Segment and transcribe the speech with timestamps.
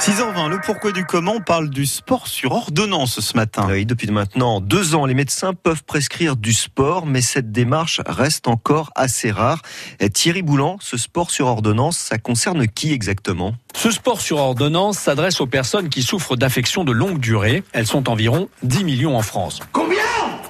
[0.00, 3.66] 6h20, le pourquoi du comment, on parle du sport sur ordonnance ce matin.
[3.68, 8.48] Oui, depuis maintenant deux ans, les médecins peuvent prescrire du sport, mais cette démarche reste
[8.48, 9.60] encore assez rare.
[10.14, 13.54] Thierry Boulan, ce sport sur ordonnance, ça concerne qui exactement?
[13.76, 17.62] Ce sport sur ordonnance s'adresse aux personnes qui souffrent d'affections de longue durée.
[17.72, 19.60] Elles sont environ 10 millions en France.
[19.70, 20.00] Combien?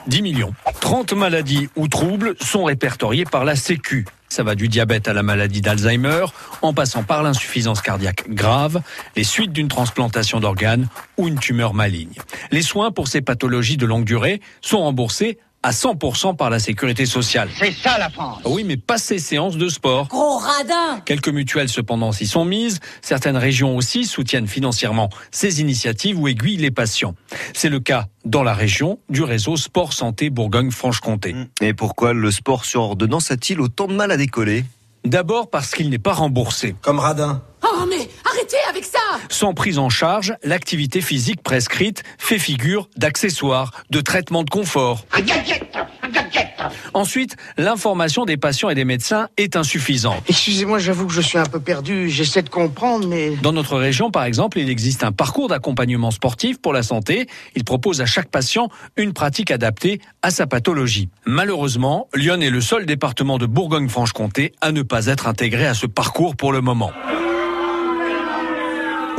[0.06, 0.54] 10 millions.
[0.80, 4.06] 30 maladies ou troubles sont répertoriés par la Sécu.
[4.30, 6.24] Ça va du diabète à la maladie d'Alzheimer,
[6.62, 8.80] en passant par l'insuffisance cardiaque grave,
[9.16, 10.86] les suites d'une transplantation d'organes
[11.18, 12.14] ou une tumeur maligne.
[12.52, 17.04] Les soins pour ces pathologies de longue durée sont remboursés à 100% par la sécurité
[17.06, 17.48] sociale.
[17.58, 20.08] C'est ça la France Oui, mais pas ces séances de sport.
[20.08, 22.80] Gros radin Quelques mutuelles cependant s'y sont mises.
[23.02, 27.14] Certaines régions aussi soutiennent financièrement ces initiatives ou aiguillent les patients.
[27.52, 31.34] C'est le cas dans la région du réseau Sport Santé Bourgogne-Franche-Comté.
[31.60, 34.64] Et pourquoi le sport sur ordonnance a-t-il autant de mal à décoller?
[35.04, 36.74] D'abord parce qu'il n'est pas remboursé.
[36.82, 37.42] Comme radin.
[37.62, 38.08] Oh mais
[38.40, 44.44] arrêtez avec ça Sans prise en charge, l'activité physique prescrite fait figure d'accessoire, de traitement
[44.44, 45.04] de confort.
[45.12, 45.62] Un gadget
[46.02, 46.48] Un gadget
[46.94, 50.22] Ensuite, l'information des patients et des médecins est insuffisante.
[50.28, 53.36] Excusez-moi, j'avoue que je suis un peu perdu, j'essaie de comprendre, mais...
[53.42, 57.26] Dans notre région, par exemple, il existe un parcours d'accompagnement sportif pour la santé.
[57.54, 61.08] Il propose à chaque patient une pratique adaptée à sa pathologie.
[61.26, 65.86] Malheureusement, Lyon est le seul département de Bourgogne-Franche-Comté à ne pas être intégré à ce
[65.86, 66.92] parcours pour le moment.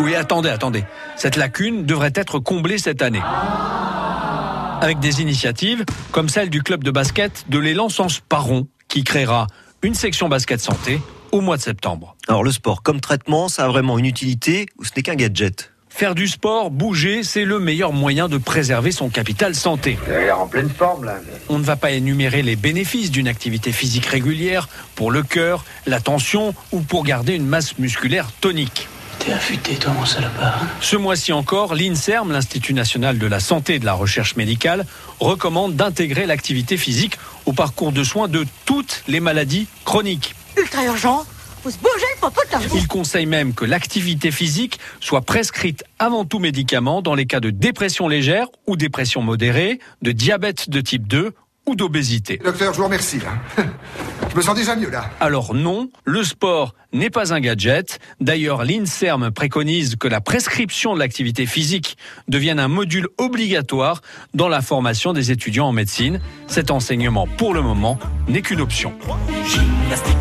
[0.02, 0.84] Oui, attendez, attendez.
[1.16, 3.22] Cette lacune devrait être comblée cette année.
[4.82, 9.46] Avec des initiatives comme celle du club de basket de l'élan Sens Paron, qui créera
[9.84, 11.00] une section basket santé
[11.32, 12.16] au mois de septembre.
[12.28, 15.72] Alors le sport comme traitement, ça a vraiment une utilité ou ce n'est qu'un gadget?
[15.88, 20.00] Faire du sport, bouger, c'est le meilleur moyen de préserver son capital santé.
[20.36, 21.18] En pleine forme là.
[21.48, 26.00] On ne va pas énumérer les bénéfices d'une activité physique régulière pour le cœur, la
[26.00, 28.88] tension ou pour garder une masse musculaire tonique.
[29.24, 30.66] T'es affûté, toi, mon salopard.
[30.80, 34.84] Ce mois-ci encore, l'INSERM, l'Institut national de la santé et de la recherche médicale,
[35.20, 40.34] recommande d'intégrer l'activité physique au parcours de soins de toutes les maladies chroniques.
[40.58, 41.24] Ultra urgent
[41.62, 47.14] Faut se bouger Il conseille même que l'activité physique soit prescrite avant tout médicament dans
[47.14, 51.36] les cas de dépression légère ou dépression modérée, de diabète de type 2
[51.68, 52.42] ou d'obésité.
[52.44, 53.20] Docteur, je vous remercie.
[53.20, 53.66] Là.
[54.32, 55.10] Je me sens déjà mieux là.
[55.20, 58.00] Alors non, le sport n'est pas un gadget.
[58.22, 61.98] D'ailleurs, l'INSERM préconise que la prescription de l'activité physique
[62.30, 64.02] devienne un module obligatoire
[64.34, 66.22] dans la formation des étudiants en médecine.
[66.48, 68.00] Cet enseignement, pour le moment,
[68.30, 68.94] n'est qu'une option.
[69.46, 70.21] Gymnastique.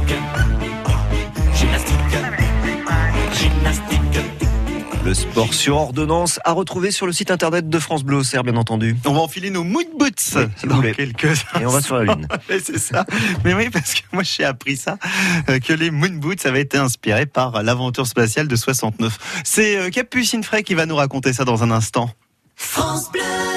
[5.30, 8.96] Sport sur ordonnance à retrouver sur le site internet de France Bleu Auxerre, bien entendu.
[9.06, 11.24] On va enfiler nos mood boots si dans quelques
[11.60, 12.26] Et on va sur la lune.
[12.48, 13.04] C'est ça.
[13.44, 14.98] Mais oui, parce que moi j'ai appris ça,
[15.48, 19.42] euh, que les moon boots avaient été inspirés par l'aventure spatiale de 69.
[19.44, 22.10] C'est euh, Capucine Frey qui va nous raconter ça dans un instant.
[22.56, 23.50] France Bleu